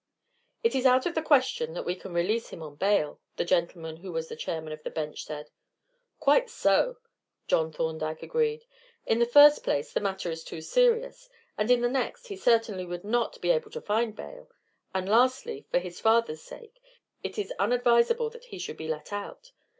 [0.63, 3.97] "It is out of the question that we can release him on bail," the gentleman
[3.97, 5.51] who was chairman of the bench said.
[6.19, 6.97] "Quite so,"
[7.45, 8.65] John Thorndyke agreed.
[9.05, 12.83] "In the first place, the matter is too serious; and in the next, he certainly
[12.87, 14.49] would not be able to find bail;
[14.91, 16.81] and lastly, for his father's sake,
[17.21, 19.51] it is unadvisable that he should be let out.